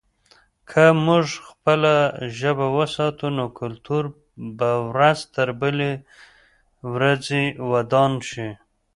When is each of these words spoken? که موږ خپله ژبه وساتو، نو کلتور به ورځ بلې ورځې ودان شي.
که 0.69 0.83
موږ 1.05 1.25
خپله 1.49 1.95
ژبه 2.37 2.67
وساتو، 2.77 3.27
نو 3.37 3.45
کلتور 3.59 4.03
به 4.57 4.71
ورځ 4.89 5.19
بلې 5.61 5.91
ورځې 6.93 7.43
ودان 7.71 8.11
شي. 8.29 8.47